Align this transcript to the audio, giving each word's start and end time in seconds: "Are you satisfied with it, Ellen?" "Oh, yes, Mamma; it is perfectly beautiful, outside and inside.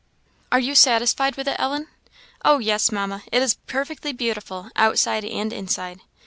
"Are 0.51 0.59
you 0.59 0.73
satisfied 0.73 1.35
with 1.35 1.47
it, 1.47 1.59
Ellen?" 1.59 1.87
"Oh, 2.43 2.57
yes, 2.57 2.91
Mamma; 2.91 3.21
it 3.31 3.43
is 3.43 3.59
perfectly 3.67 4.13
beautiful, 4.13 4.71
outside 4.75 5.23
and 5.23 5.53
inside. 5.53 5.99